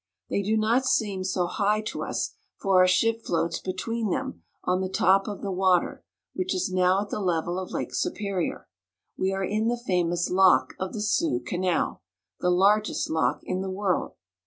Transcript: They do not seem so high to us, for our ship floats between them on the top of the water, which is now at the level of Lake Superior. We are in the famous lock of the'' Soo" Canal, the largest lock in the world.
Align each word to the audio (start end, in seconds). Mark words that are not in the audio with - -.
They 0.31 0.41
do 0.41 0.57
not 0.57 0.85
seem 0.87 1.23
so 1.23 1.45
high 1.45 1.81
to 1.81 2.01
us, 2.01 2.33
for 2.57 2.79
our 2.79 2.87
ship 2.87 3.23
floats 3.23 3.59
between 3.59 4.09
them 4.09 4.41
on 4.63 4.81
the 4.81 4.89
top 4.89 5.27
of 5.27 5.43
the 5.43 5.51
water, 5.51 6.03
which 6.33 6.55
is 6.55 6.71
now 6.73 7.03
at 7.03 7.11
the 7.11 7.19
level 7.19 7.59
of 7.59 7.69
Lake 7.69 7.93
Superior. 7.93 8.67
We 9.15 9.31
are 9.31 9.43
in 9.45 9.67
the 9.67 9.77
famous 9.77 10.31
lock 10.31 10.73
of 10.79 10.93
the'' 10.93 11.01
Soo" 11.13 11.39
Canal, 11.45 12.01
the 12.39 12.49
largest 12.49 13.11
lock 13.11 13.41
in 13.43 13.61
the 13.61 13.69
world. 13.69 14.13